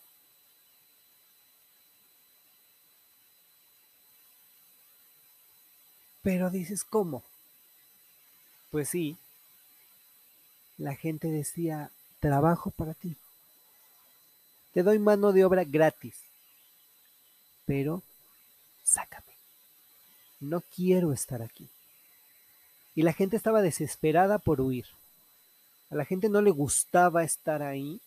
[6.26, 7.24] pero dices, ¿cómo?
[8.72, 9.16] Pues sí,
[10.76, 13.16] la gente decía, trabajo para ti.
[14.74, 16.16] Te doy mano de obra gratis,
[17.68, 18.02] pero
[18.84, 19.34] sácame.
[20.40, 21.70] No quiero estar aquí.
[22.96, 24.88] Y la gente estaba desesperada por huir.
[25.92, 28.02] A la gente no le gustaba estar ahí,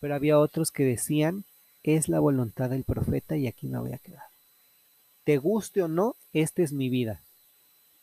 [0.00, 1.44] pero había otros que decían,
[1.84, 4.26] es la voluntad del profeta y aquí me voy a quedar.
[5.22, 7.20] Te guste o no, esta es mi vida.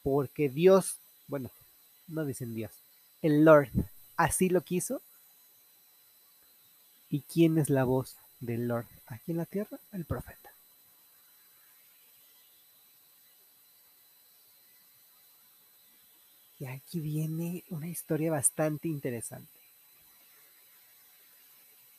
[0.03, 1.51] Porque Dios, bueno,
[2.07, 2.71] no dicen Dios,
[3.21, 3.69] el Lord
[4.17, 5.01] así lo quiso.
[7.09, 9.77] ¿Y quién es la voz del Lord aquí en la tierra?
[9.91, 10.51] El profeta.
[16.59, 19.49] Y aquí viene una historia bastante interesante.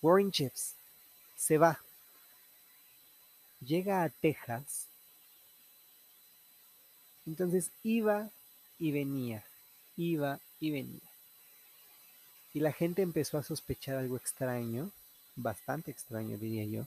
[0.01, 0.75] Warren Chips
[1.37, 1.81] se va,
[3.61, 4.87] llega a Texas,
[7.27, 8.31] entonces iba
[8.79, 9.45] y venía,
[9.97, 11.01] iba y venía.
[12.55, 14.91] Y la gente empezó a sospechar algo extraño,
[15.37, 16.87] bastante extraño diría yo.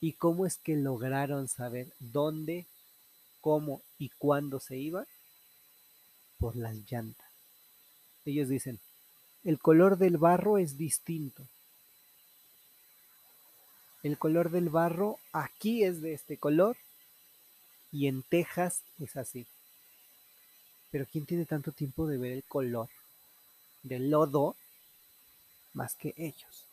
[0.00, 2.66] ¿Y cómo es que lograron saber dónde,
[3.40, 5.06] cómo y cuándo se iba?
[6.38, 7.28] Por las llantas.
[8.24, 8.80] Ellos dicen,
[9.44, 11.46] el color del barro es distinto.
[14.02, 16.76] El color del barro aquí es de este color
[17.92, 19.46] y en Texas es así.
[20.90, 22.88] Pero ¿quién tiene tanto tiempo de ver el color?
[23.82, 24.56] de lodo
[25.72, 26.66] más que ellos.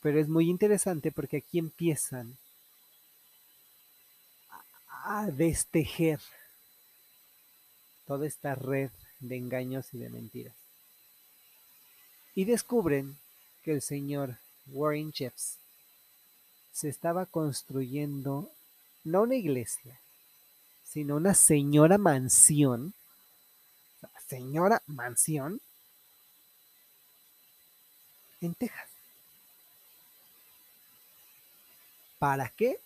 [0.00, 2.38] Pero es muy interesante porque aquí empiezan
[5.02, 6.20] a destejer
[8.06, 8.90] toda esta red
[9.20, 10.54] de engaños y de mentiras.
[12.34, 13.18] Y descubren
[13.64, 15.58] que el señor Warren Jeffs
[16.72, 18.50] se estaba construyendo
[19.04, 19.98] no una iglesia,
[20.84, 22.94] sino una señora mansión
[24.28, 25.60] señora mansión
[28.40, 28.88] en Texas.
[32.18, 32.80] ¿Para qué?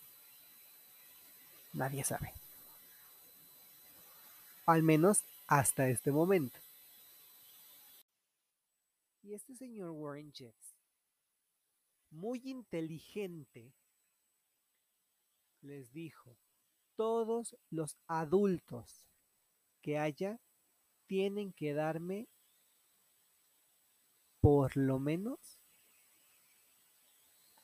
[1.73, 2.33] Nadie sabe.
[4.64, 6.59] al menos hasta este momento.
[9.25, 10.71] Y este señor Warren Jeffs,
[12.12, 13.72] muy inteligente,
[15.61, 16.37] les dijo,
[16.96, 19.09] todos los adultos
[19.81, 20.38] que haya
[21.07, 22.29] tienen que darme
[24.40, 25.59] por lo menos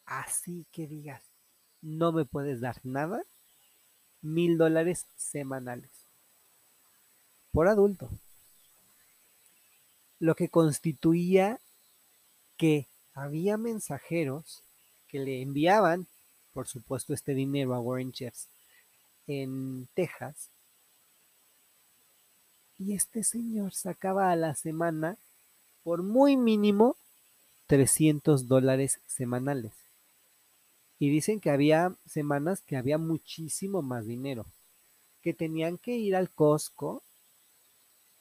[0.08, 1.22] así que digas,
[1.82, 3.22] no me puedes dar nada,
[4.22, 5.90] mil dólares semanales
[7.52, 8.10] por adulto.
[10.18, 11.60] Lo que constituía
[12.56, 12.87] que
[13.18, 14.62] había mensajeros
[15.08, 16.06] que le enviaban,
[16.52, 18.48] por supuesto, este dinero a Warren Jeffs
[19.26, 20.48] en Texas.
[22.78, 25.16] Y este señor sacaba a la semana,
[25.82, 26.96] por muy mínimo,
[27.66, 29.72] 300 dólares semanales.
[31.00, 34.46] Y dicen que había semanas que había muchísimo más dinero,
[35.22, 37.02] que tenían que ir al Costco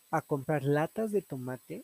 [0.10, 1.84] a comprar latas de tomate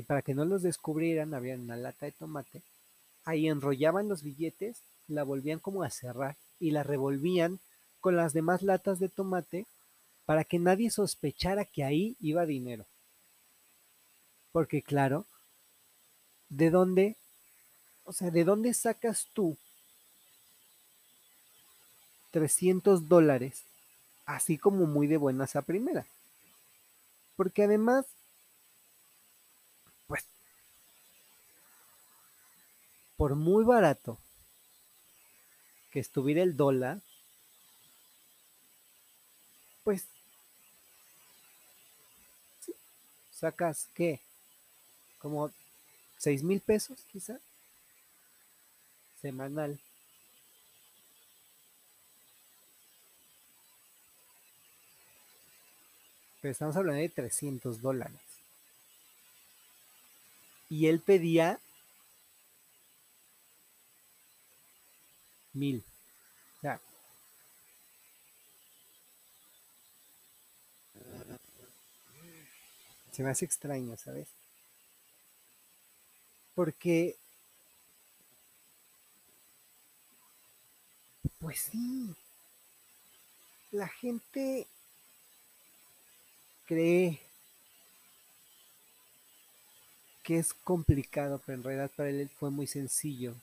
[0.00, 2.62] y para que no los descubrieran había una lata de tomate,
[3.26, 7.60] ahí enrollaban los billetes, la volvían como a cerrar y la revolvían
[8.00, 9.66] con las demás latas de tomate
[10.24, 12.86] para que nadie sospechara que ahí iba dinero.
[14.52, 15.26] Porque claro,
[16.48, 17.16] ¿de dónde?
[18.04, 19.58] O sea, ¿de dónde sacas tú
[22.30, 23.64] 300 dólares
[24.24, 26.06] así como muy de buenas a primera?
[27.36, 28.06] Porque además,
[30.10, 30.24] pues,
[33.16, 34.18] por muy barato
[35.92, 37.00] que estuviera el dólar,
[39.84, 40.06] pues,
[43.30, 44.20] sacas, ¿qué?
[45.20, 45.52] Como
[46.18, 47.38] seis mil pesos quizá,
[49.22, 49.78] semanal.
[56.40, 58.29] Pero estamos hablando de 300 dólares.
[60.70, 61.60] Y él pedía
[65.52, 65.84] mil.
[66.58, 66.60] O
[73.12, 74.28] se me hace extraño, ¿sabes?
[76.54, 77.16] Porque,
[81.38, 82.14] pues sí,
[83.72, 84.66] la gente
[86.66, 87.20] cree
[90.22, 93.34] que es complicado, pero en realidad para él fue muy sencillo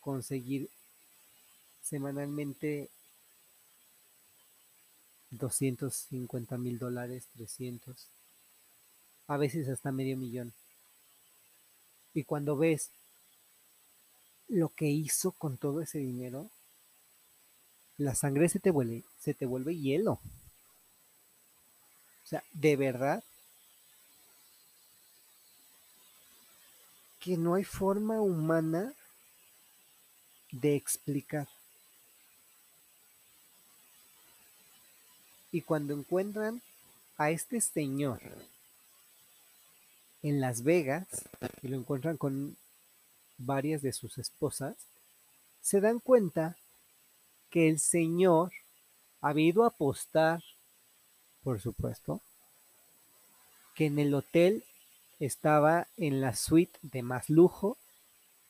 [0.00, 0.68] conseguir
[1.82, 2.88] semanalmente
[5.30, 7.96] 250 mil dólares, 300,
[9.28, 10.52] a veces hasta medio millón.
[12.14, 12.90] Y cuando ves
[14.48, 16.50] lo que hizo con todo ese dinero,
[17.96, 20.12] la sangre se te vuelve, se te vuelve hielo.
[22.24, 23.24] O sea, de verdad
[27.22, 28.92] que no hay forma humana
[30.50, 31.46] de explicar.
[35.52, 36.60] Y cuando encuentran
[37.16, 38.20] a este señor
[40.24, 41.06] en Las Vegas
[41.62, 42.56] y lo encuentran con
[43.38, 44.74] varias de sus esposas,
[45.60, 46.56] se dan cuenta
[47.50, 48.50] que el señor
[49.20, 50.42] ha ido a apostar,
[51.44, 52.20] por supuesto,
[53.76, 54.64] que en el hotel
[55.24, 57.78] estaba en la suite de más lujo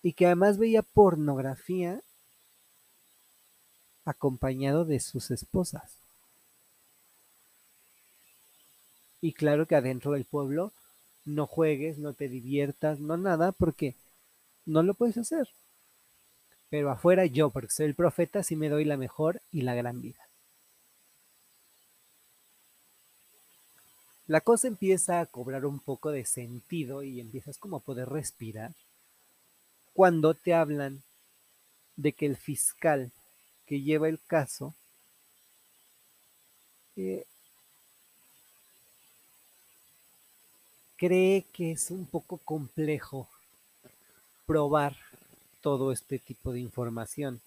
[0.02, 2.00] y que además veía pornografía
[4.04, 5.98] acompañado de sus esposas.
[9.20, 10.72] Y claro que adentro del pueblo
[11.24, 13.94] no juegues, no te diviertas, no nada, porque
[14.64, 15.48] no lo puedes hacer.
[16.70, 20.00] Pero afuera yo, porque soy el profeta, sí me doy la mejor y la gran
[20.00, 20.26] vida.
[24.32, 28.72] La cosa empieza a cobrar un poco de sentido y empiezas como a poder respirar
[29.92, 31.02] cuando te hablan
[31.96, 33.12] de que el fiscal
[33.66, 34.74] que lleva el caso
[36.96, 37.26] eh,
[40.96, 43.28] cree que es un poco complejo
[44.46, 44.96] probar
[45.60, 47.42] todo este tipo de información.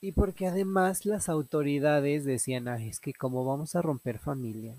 [0.00, 4.76] Y porque además las autoridades decían, es que cómo vamos a romper familias.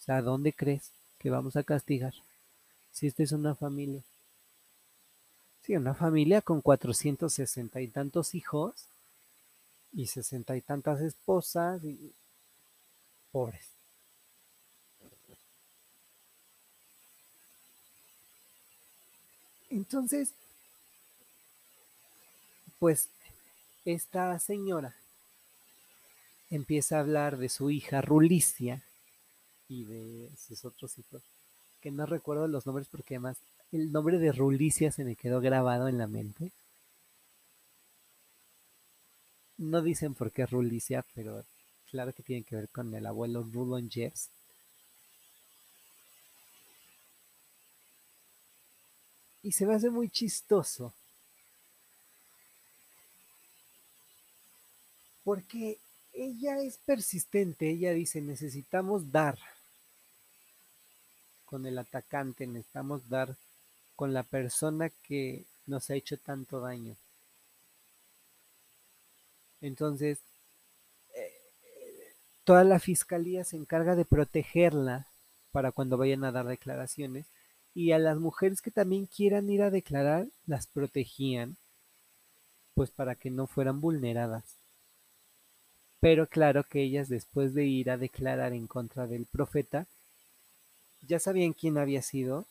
[0.00, 2.12] O sea, ¿dónde crees que vamos a castigar?
[2.92, 4.02] Si esta es una familia.
[5.62, 8.74] Sí, una familia con 460 y tantos hijos
[9.92, 12.12] y sesenta y tantas esposas y
[13.32, 13.66] pobres.
[19.70, 20.32] Entonces,
[22.78, 23.08] pues
[23.84, 24.94] esta señora
[26.50, 28.82] empieza a hablar de su hija Rulicia
[29.68, 31.22] y de sus otros hijos,
[31.80, 33.38] que no recuerdo los nombres porque además
[33.72, 36.52] el nombre de Rulicia se me quedó grabado en la mente.
[39.58, 41.44] No dicen por qué Rulicia, pero
[41.90, 44.30] claro que tiene que ver con el abuelo Rulon Jeffs.
[49.42, 50.94] Y se me hace muy chistoso.
[55.24, 55.78] Porque
[56.12, 59.38] ella es persistente, ella dice, necesitamos dar
[61.46, 63.36] con el atacante, necesitamos dar
[63.96, 66.96] con la persona que nos ha hecho tanto daño.
[69.60, 70.18] Entonces,
[71.14, 71.32] eh,
[72.44, 75.06] toda la fiscalía se encarga de protegerla
[75.52, 77.26] para cuando vayan a dar declaraciones
[77.74, 81.56] y a las mujeres que también quieran ir a declarar las protegían
[82.74, 84.63] pues para que no fueran vulneradas.
[86.04, 89.86] Pero claro que ellas después de ir a declarar en contra del profeta,
[91.00, 92.44] ya sabían quién había sido,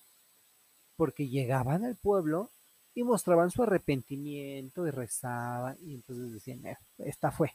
[0.98, 2.50] porque llegaban al pueblo
[2.96, 7.54] y mostraban su arrepentimiento y rezaban y entonces decían, eh, esta fue.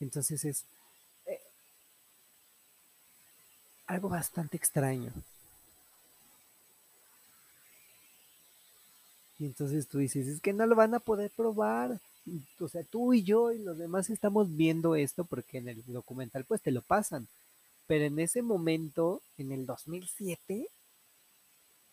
[0.00, 0.64] Entonces es
[1.24, 1.38] eh,
[3.86, 5.12] algo bastante extraño.
[9.38, 12.00] Y entonces tú dices, es que no lo van a poder probar
[12.60, 16.44] o sea, tú y yo y los demás estamos viendo esto porque en el documental
[16.44, 17.28] pues te lo pasan.
[17.86, 20.68] Pero en ese momento, en el 2007,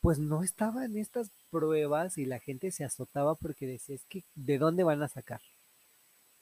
[0.02, 4.58] pues no estaban estas pruebas y la gente se azotaba porque decía, es que, ¿de
[4.58, 5.41] dónde van a sacar?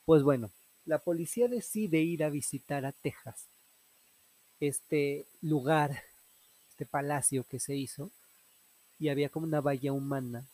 [0.06, 0.50] Pues bueno,
[0.86, 3.46] la policía decide ir a visitar a Texas,
[4.60, 6.02] este lugar,
[6.72, 8.12] este palacio que se hizo,
[9.00, 10.46] y había como una valla humana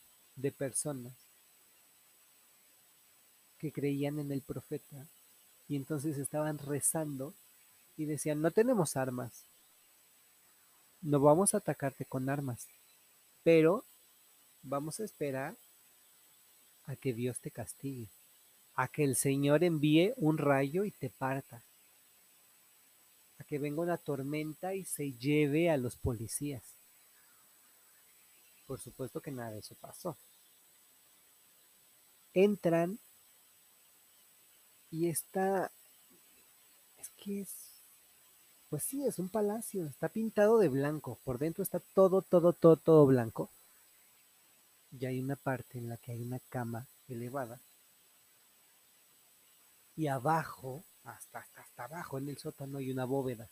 [0.41, 1.13] de personas
[3.59, 5.05] que creían en el profeta
[5.67, 7.33] y entonces estaban rezando
[7.97, 9.43] y decían, no tenemos armas,
[11.01, 12.67] no vamos a atacarte con armas,
[13.43, 13.83] pero
[14.63, 15.55] vamos a esperar
[16.85, 18.07] a que Dios te castigue,
[18.75, 21.61] a que el Señor envíe un rayo y te parta,
[23.37, 26.63] a que venga una tormenta y se lleve a los policías.
[28.65, 30.15] Por supuesto que nada de eso pasó.
[32.33, 32.99] Entran
[34.91, 35.71] y está,
[36.99, 37.49] es que es,
[38.69, 42.75] pues sí, es un palacio, está pintado de blanco, por dentro está todo, todo, todo,
[42.75, 43.49] todo blanco.
[44.99, 47.59] Y hay una parte en la que hay una cama elevada.
[49.95, 53.47] Y abajo, hasta, hasta, hasta abajo en el sótano hay una bóveda.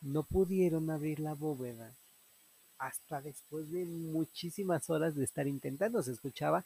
[0.00, 1.92] No pudieron abrir la bóveda
[2.78, 6.02] hasta después de muchísimas horas de estar intentando.
[6.02, 6.64] Se escuchaba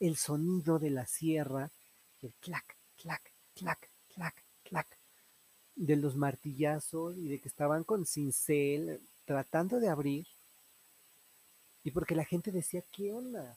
[0.00, 1.70] el sonido de la sierra
[2.22, 4.98] el clac, clac, clac, clac, clac,
[5.74, 10.26] de los martillazos y de que estaban con cincel tratando de abrir.
[11.84, 13.56] Y porque la gente decía, ¿qué onda?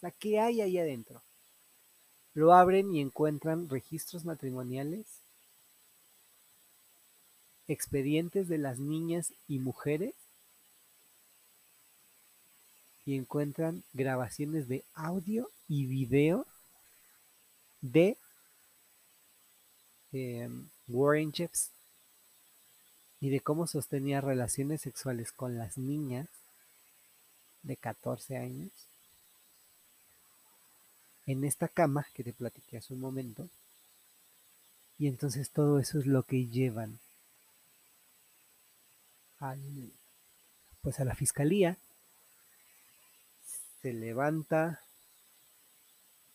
[0.00, 1.22] O ¿qué hay ahí adentro?
[2.34, 5.06] Lo abren y encuentran registros matrimoniales,
[7.68, 10.14] expedientes de las niñas y mujeres
[13.04, 16.46] y encuentran grabaciones de audio y video
[17.80, 18.16] de
[20.12, 21.70] em, Warren Jeffs
[23.20, 26.28] y de cómo sostenía relaciones sexuales con las niñas
[27.62, 28.70] de 14 años
[31.26, 33.48] en esta cama que te platiqué hace un momento.
[34.98, 36.98] Y entonces todo eso es lo que llevan
[39.38, 39.60] al,
[40.82, 41.76] pues a la fiscalía.
[43.82, 44.80] Se levanta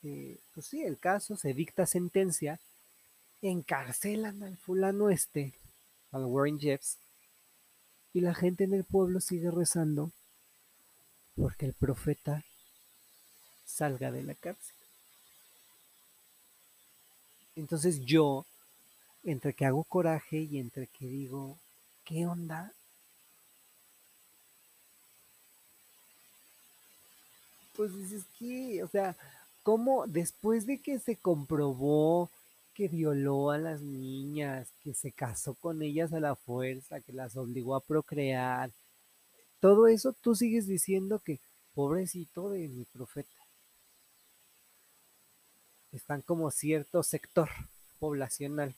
[0.04, 2.60] eh, pues sí, el caso, se dicta sentencia,
[3.42, 5.54] encarcelan al fulano este,
[6.12, 6.98] al Warren Jeffs,
[8.14, 10.12] y la gente en el pueblo sigue rezando
[11.36, 12.44] porque el profeta
[13.66, 14.76] salga de la cárcel.
[17.56, 18.46] Entonces yo,
[19.24, 21.58] entre que hago coraje y entre que digo,
[22.06, 22.72] ¿qué onda?
[27.78, 29.16] Pues dices que, o sea,
[29.64, 32.30] cómo después de que se comprobó
[32.74, 37.38] que violó a las niñas, que se casó con ellas a la fuerza, que las
[37.38, 38.72] obligó a procrear,
[39.60, 41.40] todo eso tú sigues diciendo que
[41.74, 43.30] pobrecito de mi profeta.
[45.92, 47.50] Están como cierto sector
[48.00, 48.76] poblacional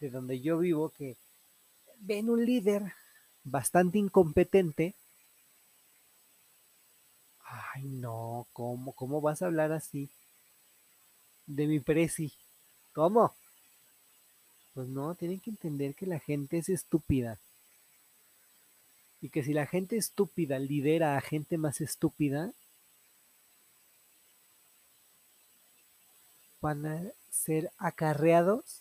[0.00, 1.16] de donde yo vivo que
[2.00, 2.92] ven un líder
[3.44, 4.94] bastante incompetente
[7.74, 8.92] Ay, no, ¿cómo?
[8.92, 10.10] ¿Cómo vas a hablar así?
[11.46, 12.32] de mi presi.
[12.92, 13.34] ¿Cómo?
[14.74, 17.38] Pues no, tienen que entender que la gente es estúpida.
[19.22, 22.52] Y que si la gente estúpida lidera a gente más estúpida,
[26.60, 28.80] van a ser acarreados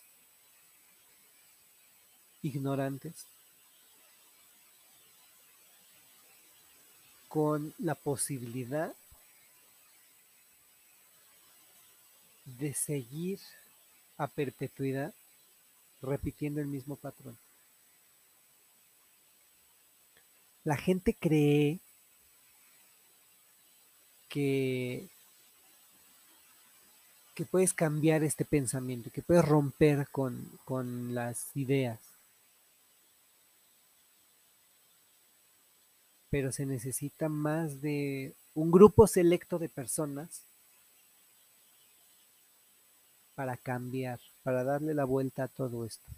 [2.42, 3.26] ignorantes
[7.36, 8.96] con la posibilidad
[12.46, 13.42] de seguir
[14.18, 15.14] a perpetuidad
[16.02, 17.38] repitiendo el mismo patrón.
[20.64, 21.80] La gente cree
[24.30, 25.10] que,
[27.36, 32.00] que puedes cambiar este pensamiento, que puedes romper con, con las ideas.
[36.36, 40.42] Pero se necesita más de un grupo selecto de personas
[43.36, 46.12] para cambiar, para darle la vuelta a todo esto.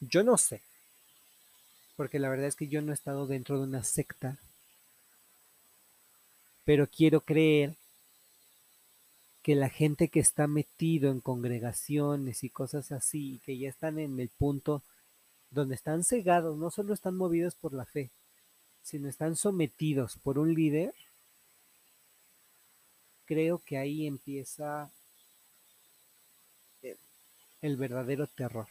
[0.00, 0.60] Yo no sé,
[1.96, 4.38] porque la verdad es que yo no he estado dentro de una secta,
[6.64, 7.76] pero quiero creer
[9.44, 14.18] que la gente que está metido en congregaciones y cosas así, que ya están en
[14.18, 14.82] el punto
[15.50, 18.10] donde están cegados, no solo están movidos por la fe,
[18.82, 20.94] sino están sometidos por un líder,
[23.26, 24.90] creo que ahí empieza
[27.62, 28.66] el verdadero terror.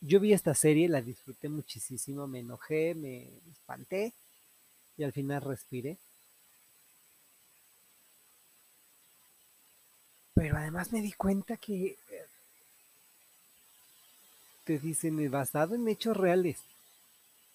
[0.00, 4.12] Yo vi esta serie, la disfruté muchísimo, me enojé, me espanté
[4.96, 5.96] y al final respiré.
[10.34, 11.98] Pero además me di cuenta que eh,
[14.64, 16.58] te dicen basado en hechos reales.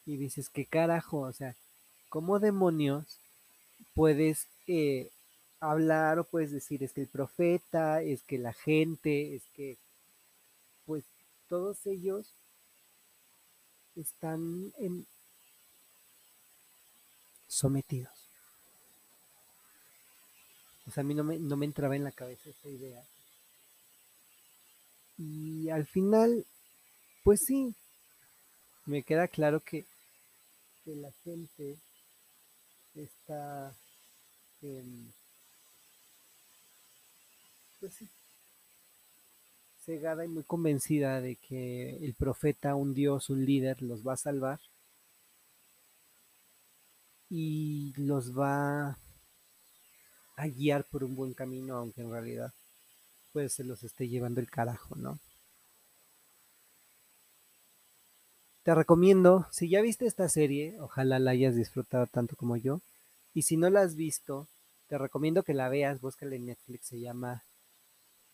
[0.05, 1.19] Y dices, ¿qué carajo?
[1.19, 1.55] O sea,
[2.09, 3.19] ¿cómo demonios
[3.93, 5.09] puedes eh,
[5.59, 9.77] hablar o puedes decir es que el profeta, es que la gente, es que
[10.85, 11.03] pues
[11.47, 12.27] todos ellos
[13.95, 15.05] están en
[17.47, 18.13] sometidos.
[20.87, 23.03] O sea, a mí no me, no me entraba en la cabeza esa idea.
[25.17, 26.45] Y al final,
[27.29, 27.75] pues sí,
[28.87, 29.85] me queda claro que,
[30.83, 31.77] la gente
[32.95, 33.71] está
[34.63, 35.13] en,
[37.79, 38.09] pues sí,
[39.85, 44.17] cegada y muy convencida de que el profeta, un dios, un líder, los va a
[44.17, 44.59] salvar
[47.29, 48.97] y los va
[50.35, 52.51] a guiar por un buen camino, aunque en realidad
[53.33, 55.19] pues se los esté llevando el carajo, ¿no?
[58.69, 62.81] Te recomiendo, si ya viste esta serie, ojalá la hayas disfrutado tanto como yo,
[63.33, 64.45] y si no la has visto,
[64.87, 67.41] te recomiendo que la veas, búscala en Netflix, se llama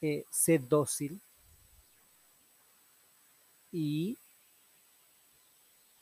[0.01, 1.21] eh, sé dócil
[3.71, 4.17] y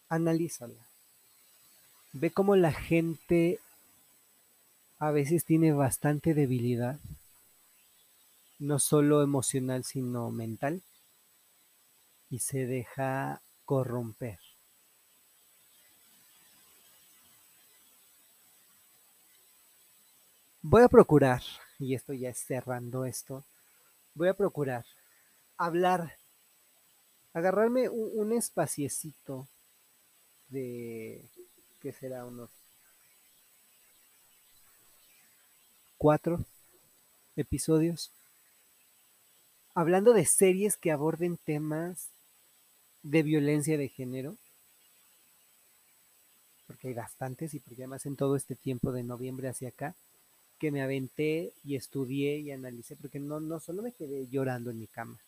[0.10, 0.82] analízala.
[2.14, 3.60] Ve cómo la gente
[4.98, 6.98] a veces tiene bastante debilidad,
[8.58, 10.82] no solo emocional, sino mental,
[12.32, 14.40] y se deja corromper.
[20.62, 21.44] Voy a procurar,
[21.78, 23.44] y esto ya es cerrando esto,
[24.16, 24.86] voy a procurar
[25.58, 26.18] hablar,
[27.34, 29.46] agarrarme un, espaciecito
[30.48, 31.26] de,
[31.82, 32.26] ¿qué será?
[32.26, 32.50] Unos
[35.98, 36.46] cuatro
[37.36, 38.10] episodios,
[39.76, 42.13] hablando de series que aborden temas
[43.04, 44.36] de violencia de género,
[46.68, 49.96] porque hay bastantes y porque además en todo este tiempo de noviembre hacia acá,
[50.60, 54.80] que me aventé y estudié y analicé, porque no, no solo me quedé llorando en
[54.80, 55.20] mi cama,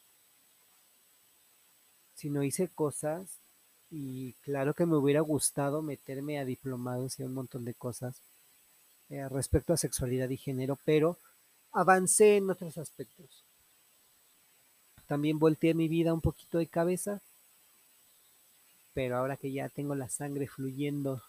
[2.16, 3.28] sino hice cosas
[3.92, 8.16] y claro que me hubiera gustado meterme a diplomados y a un montón de cosas
[9.10, 11.18] eh, respecto a sexualidad y género, pero
[11.72, 13.44] avancé en otros aspectos.
[15.06, 17.22] También volteé mi vida un poquito de cabeza,
[18.96, 21.22] pero ahora que ya tengo la sangre fluyendo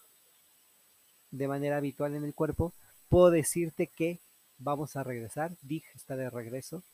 [1.33, 2.73] de manera habitual en el cuerpo,
[3.09, 4.21] puedo decirte que
[4.59, 5.51] vamos a regresar.
[5.63, 6.85] Dig está de regreso.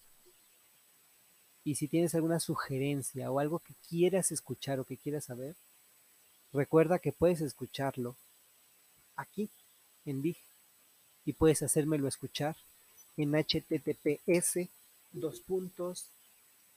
[1.62, 5.54] Y si tienes alguna sugerencia o algo que quieras escuchar o que quieras saber,
[6.54, 8.16] recuerda que puedes escucharlo
[9.14, 9.50] aquí
[10.06, 10.38] en Dig
[11.26, 12.56] y puedes hacérmelo escuchar
[13.18, 14.68] en https
[15.12, 16.06] dos puntos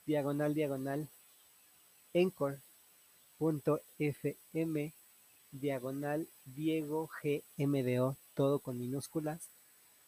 [0.04, 1.08] diagonal diagonal
[3.38, 4.92] encore.fm
[5.52, 9.40] diagonal Diego GMDO todo con minúsculas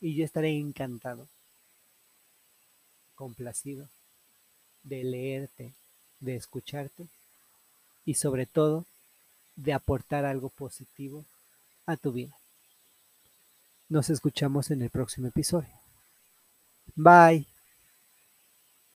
[0.00, 1.26] Y yo estaré encantado,
[3.14, 3.88] complacido
[4.82, 5.72] de leerte,
[6.20, 7.08] de escucharte
[8.04, 8.86] y sobre todo
[9.56, 11.24] de aportar algo positivo
[11.84, 12.36] a tu vida.
[13.88, 15.74] Nos escuchamos en el próximo episodio.
[16.94, 17.57] Bye.